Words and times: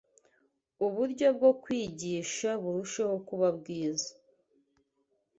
uburyo 0.85 1.27
bwo 1.37 1.51
kwigisha 1.61 2.49
burushijeho 2.61 3.15
kuba 3.27 3.47
bwiza 3.57 4.11